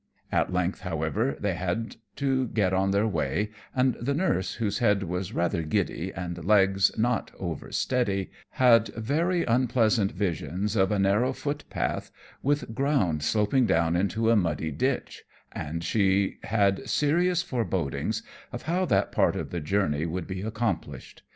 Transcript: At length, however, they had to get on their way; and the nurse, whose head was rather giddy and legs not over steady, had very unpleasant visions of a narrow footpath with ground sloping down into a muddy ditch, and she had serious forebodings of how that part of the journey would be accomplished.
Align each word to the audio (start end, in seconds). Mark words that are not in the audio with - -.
At 0.31 0.51
length, 0.51 0.79
however, 0.81 1.37
they 1.39 1.53
had 1.53 1.97
to 2.15 2.47
get 2.47 2.73
on 2.73 2.89
their 2.89 3.05
way; 3.05 3.51
and 3.75 3.93
the 4.01 4.15
nurse, 4.15 4.55
whose 4.55 4.79
head 4.79 5.03
was 5.03 5.31
rather 5.31 5.61
giddy 5.61 6.11
and 6.11 6.43
legs 6.43 6.89
not 6.97 7.29
over 7.37 7.71
steady, 7.71 8.31
had 8.53 8.87
very 8.97 9.43
unpleasant 9.43 10.11
visions 10.13 10.75
of 10.75 10.91
a 10.91 10.97
narrow 10.97 11.33
footpath 11.33 12.09
with 12.41 12.73
ground 12.73 13.21
sloping 13.21 13.67
down 13.67 13.95
into 13.95 14.31
a 14.31 14.35
muddy 14.35 14.71
ditch, 14.71 15.23
and 15.51 15.83
she 15.83 16.39
had 16.45 16.89
serious 16.89 17.43
forebodings 17.43 18.23
of 18.51 18.63
how 18.63 18.85
that 18.85 19.11
part 19.11 19.35
of 19.35 19.51
the 19.51 19.59
journey 19.59 20.07
would 20.07 20.25
be 20.25 20.41
accomplished. 20.41 21.21